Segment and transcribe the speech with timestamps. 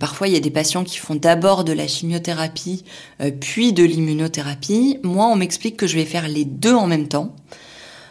[0.00, 2.84] Parfois, il y a des patients qui font d'abord de la chimiothérapie,
[3.20, 4.98] euh, puis de l'immunothérapie.
[5.02, 7.34] Moi, on m'explique que je vais faire les deux en même temps.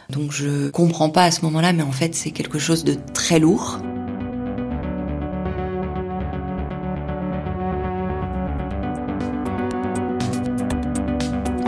[0.10, 3.40] Donc, je comprends pas à ce moment-là, mais en fait, c'est quelque chose de très
[3.40, 3.80] lourd.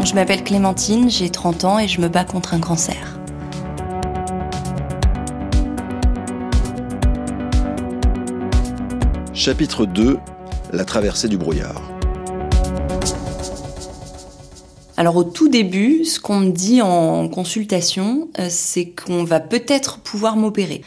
[0.04, 3.11] Je m'appelle Clémentine, j'ai 30 ans et je me bats contre un cancer.
[9.44, 10.20] Chapitre 2
[10.72, 11.82] La traversée du brouillard.
[14.98, 19.98] Alors au tout début, ce qu'on me dit en consultation, euh, c'est qu'on va peut-être
[19.98, 20.84] pouvoir m'opérer.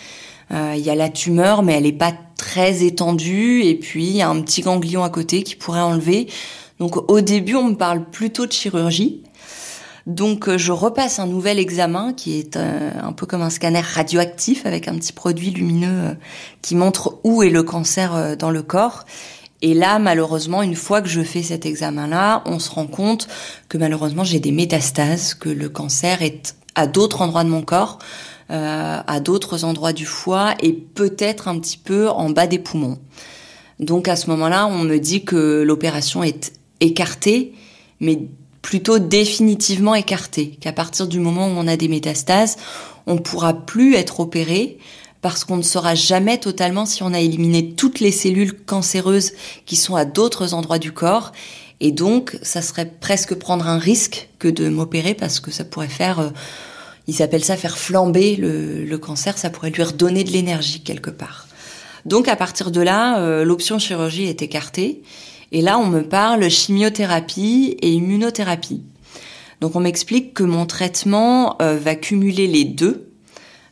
[0.52, 4.16] Euh, il y a la tumeur, mais elle n'est pas très étendue, et puis il
[4.18, 6.28] y a un petit ganglion à côté qui pourrait enlever.
[6.78, 9.24] Donc au début, on me parle plutôt de chirurgie.
[10.06, 13.80] Donc euh, je repasse un nouvel examen qui est euh, un peu comme un scanner
[13.80, 16.14] radioactif avec un petit produit lumineux euh,
[16.60, 19.04] qui montre où est le cancer dans le corps.
[19.62, 23.28] Et là, malheureusement, une fois que je fais cet examen-là, on se rend compte
[23.70, 27.98] que malheureusement j'ai des métastases, que le cancer est à d'autres endroits de mon corps,
[28.50, 32.98] à d'autres endroits du foie et peut-être un petit peu en bas des poumons.
[33.80, 37.54] Donc à ce moment-là, on me dit que l'opération est écartée,
[38.00, 38.18] mais
[38.64, 42.56] plutôt définitivement écarté, qu'à partir du moment où on a des métastases,
[43.06, 44.78] on ne pourra plus être opéré
[45.20, 49.32] parce qu'on ne saura jamais totalement si on a éliminé toutes les cellules cancéreuses
[49.66, 51.32] qui sont à d'autres endroits du corps.
[51.80, 55.88] Et donc, ça serait presque prendre un risque que de m'opérer parce que ça pourrait
[55.88, 56.30] faire, euh,
[57.06, 61.48] ils appellent ça faire flamber le, cancer, ça pourrait lui redonner de l'énergie quelque part.
[62.06, 65.02] Donc, à partir de là, euh, l'option chirurgie est écartée.
[65.52, 68.82] Et là, on me parle chimiothérapie et immunothérapie.
[69.60, 73.10] Donc on m'explique que mon traitement euh, va cumuler les deux.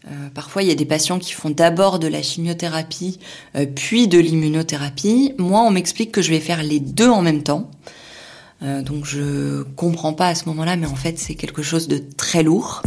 [0.06, 3.19] Euh, parfois, il y a des patients qui font d'abord de la chimiothérapie,
[3.56, 5.34] euh, puis de l'immunothérapie.
[5.39, 7.70] Moi, on m'explique que je vais faire les deux en même temps.
[8.62, 12.43] donc je comprends pas à ce moment-là, mais en fait, c'est quelque chose de très
[12.43, 12.83] lourd.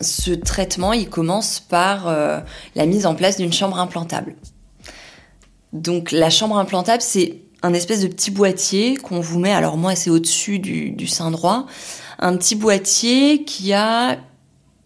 [0.00, 2.14] Ce traitement, il commence par
[2.76, 4.36] la mise en place d'une chambre implantable.
[5.72, 9.94] Donc la chambre implantable, c'est un espèce de petit boîtier qu'on vous met, alors moi
[9.94, 11.66] c'est au-dessus du, sein droit,
[12.18, 14.18] un petit boîtier qui a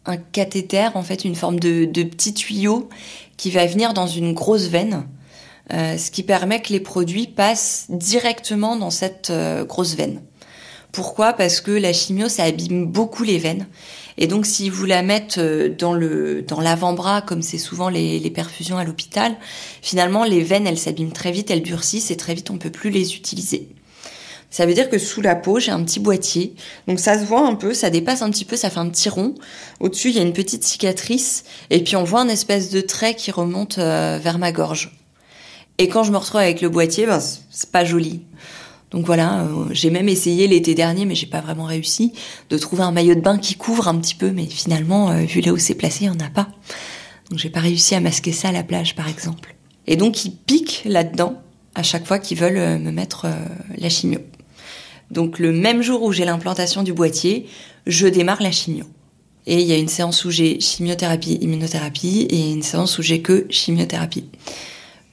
[0.06, 2.88] un cathéter, en fait une forme de, petit tuyau
[3.36, 5.06] qui va venir dans une grosse veine,
[5.72, 10.20] euh, ce qui permet que les produits passent directement dans cette euh, grosse veine.
[10.94, 11.32] Pourquoi?
[11.32, 13.66] Parce que la chimio, ça abîme beaucoup les veines.
[14.16, 18.20] Et donc, si vous la mettez euh, dans le dans l'avant-bras, comme c'est souvent les,
[18.20, 19.36] les, perfusions à l'hôpital,
[19.82, 22.90] finalement, les veines, elles s'abîment très vite, elles durcissent et très vite, on peut plus
[22.90, 23.68] les utiliser.
[24.50, 26.54] Ça veut dire que sous la peau, j'ai un petit boîtier.
[26.86, 29.08] Donc ça se voit un peu, ça dépasse un petit peu, ça fait un petit
[29.08, 29.34] rond.
[29.80, 31.42] Au-dessus, il y a une petite cicatrice.
[31.70, 34.96] Et puis on voit un espèce de trait qui remonte euh, vers ma gorge.
[35.78, 38.22] Et quand je me retrouve avec le boîtier, ben, c'est pas joli.
[38.94, 42.12] Donc voilà, euh, j'ai même essayé l'été dernier, mais j'ai pas vraiment réussi,
[42.48, 45.40] de trouver un maillot de bain qui couvre un petit peu, mais finalement, euh, vu
[45.40, 46.46] là où c'est placé, il n'y en a pas.
[47.28, 49.56] Donc j'ai pas réussi à masquer ça à la plage, par exemple.
[49.88, 51.42] Et donc ils piquent là-dedans
[51.74, 53.26] à chaque fois qu'ils veulent euh, me mettre
[53.76, 54.20] la chimio.
[55.10, 57.46] Donc le même jour où j'ai l'implantation du boîtier,
[57.88, 58.84] je démarre la chimio.
[59.46, 63.22] Et il y a une séance où j'ai chimiothérapie, immunothérapie, et une séance où j'ai
[63.22, 64.26] que chimiothérapie.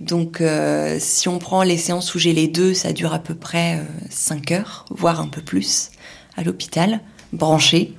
[0.02, 3.36] Donc euh, si on prend les séances où j'ai les deux, ça dure à peu
[3.36, 3.80] près
[4.10, 5.92] 5 euh, heures, voire un peu plus,
[6.36, 7.02] à l'hôpital,
[7.34, 7.96] branché,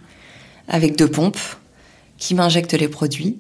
[0.67, 1.39] avec deux pompes
[2.19, 3.39] qui m'injectent les produits.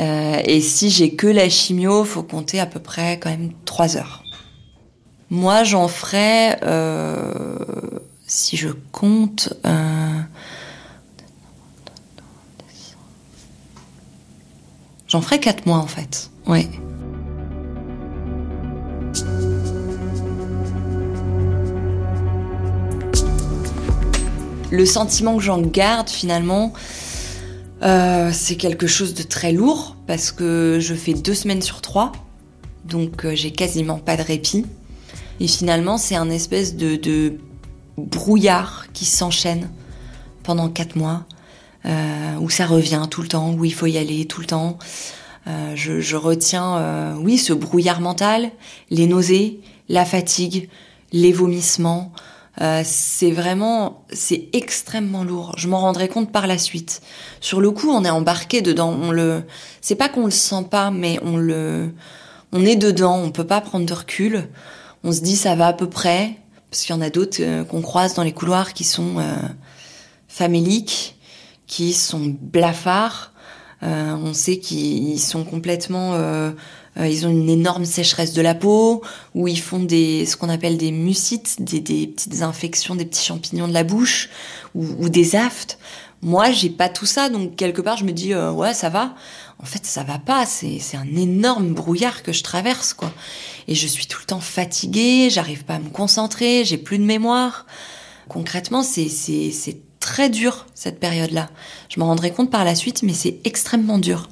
[0.00, 3.96] Euh, et si j'ai que la chimio, faut compter à peu près quand même 3
[3.96, 4.24] heures.
[5.30, 6.56] Moi, j'en ferai,
[8.26, 9.54] si je compte,
[15.06, 16.30] j'en ferai 4 mois en fait.
[16.48, 16.68] Ouais.
[24.70, 26.72] Le sentiment que j'en garde finalement,
[27.82, 32.12] euh, c'est quelque chose de très lourd parce que je fais deux semaines sur trois,
[32.84, 34.66] donc euh, j'ai quasiment pas de répit.
[35.40, 37.38] Et finalement, c'est un espèce de,
[37.96, 39.70] brouillard qui s'enchaîne
[40.42, 41.24] pendant quatre mois,
[41.84, 44.78] euh, où ça revient tout le temps, où il faut y aller tout le temps.
[45.74, 48.52] Je, je, retiens, oui, ce brouillard mental,
[48.90, 50.68] les nausées, la fatigue,
[51.12, 52.12] les vomissements,
[52.60, 55.54] euh, c'est vraiment, c'est extrêmement lourd.
[55.56, 57.00] Je m'en rendrai compte par la suite.
[57.40, 58.96] Sur le coup, on est embarqué dedans.
[59.00, 59.44] On le,
[59.80, 61.94] c'est pas qu'on le sent pas, mais on le,
[62.52, 63.18] on est dedans.
[63.18, 64.48] On peut pas prendre de recul.
[65.04, 66.36] On se dit ça va à peu près,
[66.70, 69.36] parce qu'il y en a d'autres euh, qu'on croise dans les couloirs qui sont euh,
[70.28, 71.16] faméliques,
[71.66, 73.32] qui sont blafards.
[73.82, 76.14] On sait qu'ils sont complètement
[76.98, 79.02] euh, ils ont une énorme sécheresse de la peau,
[79.34, 83.68] où ils font des, ce qu'on appelle des mucites, des, petites infections, des petits champignons
[83.68, 84.28] de la bouche,
[84.74, 85.78] ou, des aftes.
[86.22, 89.14] Moi, j'ai pas tout ça, donc quelque part, je me dis, euh, ouais, ça va.
[89.58, 90.46] En fait, ça va pas.
[90.46, 93.12] C'est, c'est un énorme brouillard que je traverse, quoi.
[93.68, 97.04] Et je suis tout le temps fatiguée, j'arrive pas à me concentrer, j'ai plus de
[97.04, 97.66] mémoire.
[98.28, 99.78] Concrètement, c'est, c'est, c'est
[100.10, 101.48] très dur, cette période-là.
[101.88, 104.28] Je m'en rendrai compte par la suite, mais c'est extrêmement dur.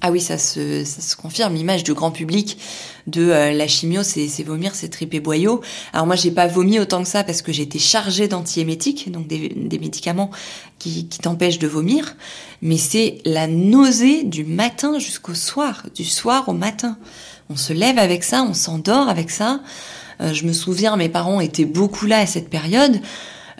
[0.00, 1.54] Ah oui, ça se, ça se confirme.
[1.56, 2.56] L'image du grand public
[3.08, 5.60] de euh, la chimio, c'est vomir, c'est triper boyau.
[5.92, 9.78] Alors moi, j'ai pas vomi autant que ça parce que été chargée d'antiémétiques, donc des,
[9.80, 10.30] médicaments
[10.78, 12.14] qui, qui t'empêchent de vomir.
[12.62, 16.96] Mais c'est la nausée du matin jusqu'au soir, du soir au matin.
[17.48, 19.60] On se lève avec ça, on s'endort avec ça.
[20.20, 23.00] Euh, je me souviens, mes parents étaient beaucoup là à cette période.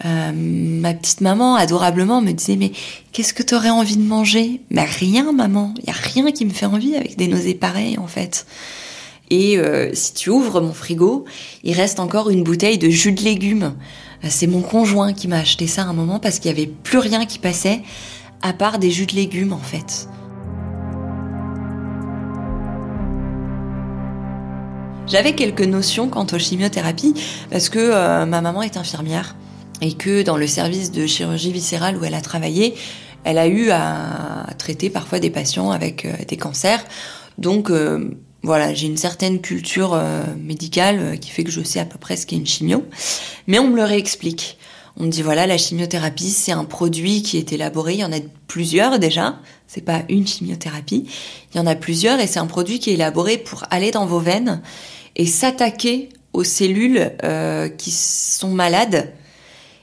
[0.07, 2.73] Euh, ma petite maman, adorablement, me disait mais
[3.13, 4.63] qu'est-ce que tu aurais envie de manger?
[4.71, 5.75] Mais rien, maman.
[5.79, 8.47] Il y a rien qui me fait envie avec des nausées pareilles, en fait.
[9.29, 11.25] Et euh, si tu ouvres mon frigo,
[11.63, 13.75] il reste encore une bouteille de jus de légumes.
[14.25, 16.67] Euh, c'est mon conjoint qui m'a acheté ça à un moment parce qu'il y avait
[16.67, 17.83] plus rien qui passait
[18.43, 20.09] à part des jus de légumes, en fait.
[25.07, 27.15] J'avais quelques notions quant aux chimiothérapies
[27.51, 29.35] parce que ma maman est infirmière
[29.81, 32.75] et que dans le service de chirurgie viscérale où elle a travaillé,
[33.25, 36.85] elle a eu à traiter parfois des patients avec euh, des cancers.
[37.39, 38.11] Donc euh,
[38.43, 42.17] voilà, j'ai une certaine culture euh, médicale qui fait que je sais à peu près
[42.17, 42.85] ce qu'est une chimio,
[43.47, 44.59] mais on me le réexplique.
[44.97, 48.13] On me dit voilà, la chimiothérapie, c'est un produit qui est élaboré, il y en
[48.13, 48.19] a
[48.49, 51.07] plusieurs déjà, c'est pas une chimiothérapie,
[51.55, 54.05] il y en a plusieurs et c'est un produit qui est élaboré pour aller dans
[54.05, 54.61] vos veines
[55.17, 57.13] et s'attaquer aux cellules
[57.79, 59.13] qui sont malades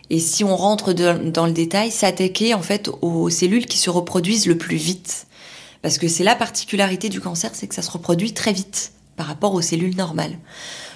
[0.10, 4.48] et si on rentre dans le détail, s'attaquer en fait aux cellules qui se reproduisent
[4.48, 5.28] le plus vite.
[5.82, 9.26] Parce que c'est la particularité du cancer, c'est que ça se reproduit très vite par
[9.26, 10.38] rapport aux cellules normales.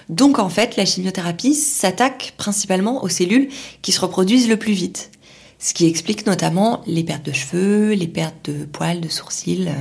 [0.10, 3.50] Donc en fait, la chimiothérapie s'attaque principalement aux cellules
[3.82, 5.12] qui se reproduisent le plus vite.
[5.60, 9.74] Ce qui explique notamment les pertes de cheveux, les pertes de poils, de sourcils, euh,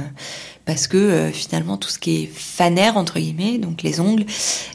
[0.71, 4.25] parce que euh, finalement tout ce qui est fanaire entre guillemets, donc les ongles,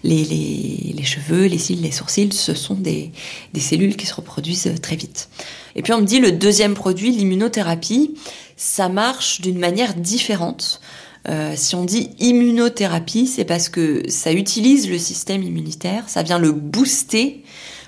[0.03, 3.13] les, cheveux, les cils, les sourcils, ce sont des,
[3.53, 5.29] des, cellules qui se reproduisent euh, très vite.
[5.73, 8.13] Et puis on me dit le deuxième produit, l'immunothérapie,
[8.57, 10.81] ça marche d'une manière différente.
[11.29, 16.39] Euh, si on dit immunothérapie, c'est parce que ça utilise le système immunitaire, ça vient
[16.39, 17.41] le booster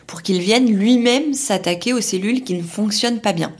[0.06, 3.52] pour qu'il vienne lui-même s'attaquer aux cellules qui ne fonctionnent pas bien.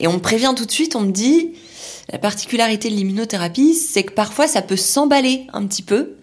[0.00, 1.50] Et on me prévient tout de suite, on me dit,
[2.12, 6.16] la particularité de l'immunothérapie, c'est que parfois ça peut s'emballer un petit peu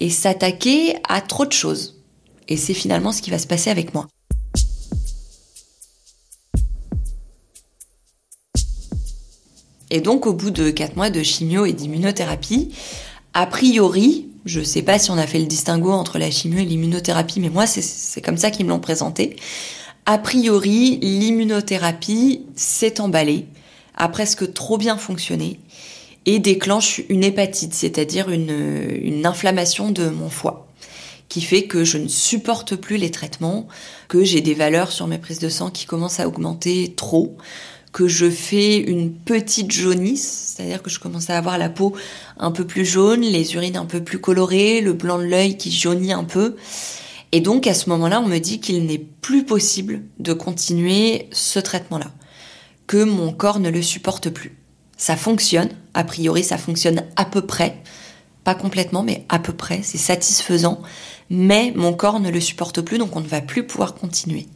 [0.00, 2.00] et s'attaquer à trop de choses.
[2.48, 4.06] Et c'est finalement ce qui va se passer avec moi.
[9.90, 12.74] Et donc au bout de 4 mois de chimio et d'immunothérapie,
[13.32, 16.58] a priori, je ne sais pas si on a fait le distinguo entre la chimio
[16.58, 19.36] et l'immunothérapie, mais moi c'est comme ça qu'ils me l'ont présenté.
[20.06, 23.46] A priori, l'immunothérapie s'est emballée
[23.98, 25.60] a presque trop bien fonctionné
[26.24, 30.66] et déclenche une hépatite, c'est-à-dire une, inflammation de mon foie
[31.28, 33.68] qui fait que je ne supporte plus les traitements,
[34.08, 37.36] que j'ai des valeurs sur mes prises de sang qui commencent à augmenter trop,
[37.92, 41.94] que je fais une petite jaunisse, c'est-à-dire que je commence à avoir la peau
[42.38, 45.70] un peu plus jaune, les urines un peu plus colorées, le blanc de l'œil qui
[45.70, 46.56] jaunit un peu.
[47.32, 51.58] Et donc à ce moment-là, on me dit qu'il n'est plus possible de continuer ce
[51.58, 52.10] traitement-là
[52.88, 54.58] que mon corps ne le supporte plus.
[54.96, 57.80] Ça fonctionne, a priori ça fonctionne à peu près,
[58.42, 60.82] pas complètement mais à peu près, c'est satisfaisant,
[61.30, 64.48] mais mon corps ne le supporte plus donc on ne va plus pouvoir continuer.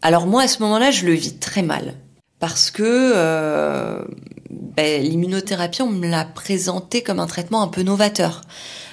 [0.00, 1.94] Alors moi à ce moment-là je le vis très mal
[2.38, 4.04] parce que euh,
[4.48, 8.42] ben, l'immunothérapie on me l'a présenté comme un traitement un peu novateur.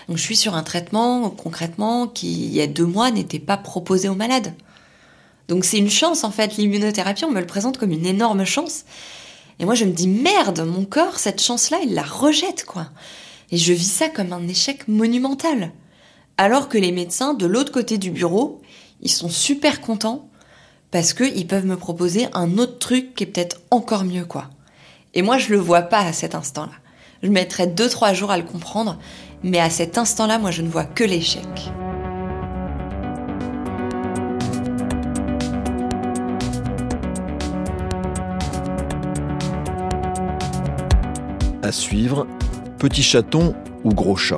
[0.07, 3.57] Donc je suis sur un traitement concrètement qui il y a deux mois n'était pas
[3.57, 4.53] proposé aux malades.
[5.47, 8.85] Donc c'est une chance en fait, l'immunothérapie, on me le présente comme une énorme chance.
[9.59, 12.87] Et moi je me dis merde, mon corps, cette chance-là, il la rejette quoi.
[13.51, 15.71] Et je vis ça comme un échec monumental.
[16.37, 18.61] Alors que les médecins de l'autre côté du bureau,
[19.01, 20.27] ils sont super contents
[20.91, 24.49] parce qu'ils peuvent me proposer un autre truc qui est peut-être encore mieux quoi.
[25.13, 26.73] Et moi je le vois pas à cet instant-là.
[27.23, 28.99] Je mettrai deux trois jours à le comprendre,
[29.43, 31.71] mais à cet instant-là, moi je ne vois que l'échec.
[41.65, 42.27] À suivre,
[42.77, 44.37] Petit chaton ou Gros chat